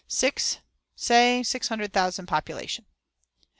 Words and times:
(Say) 0.97 1.43
six 1.43 1.67
hundred 1.67 1.93
thousand 1.93 2.25
population. 2.25 2.87